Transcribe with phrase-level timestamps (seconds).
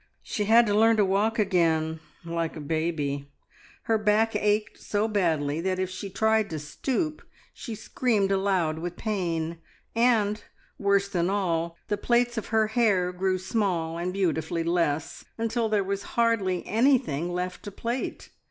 [0.23, 3.29] She had to learn to walk again, like a baby,
[3.83, 7.21] her back ached so badly that if she tried to stoop
[7.53, 9.59] she screamed aloud with pain,
[9.95, 10.43] and,
[10.79, 16.01] worse than all, the plaits of hair grew small and beautifully less, until there was
[16.17, 18.29] hardly anything left to plait.